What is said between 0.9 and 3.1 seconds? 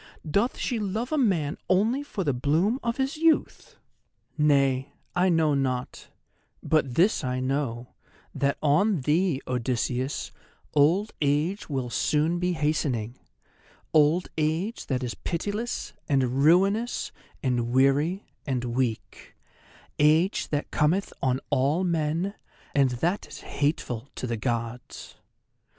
a man only for the bloom of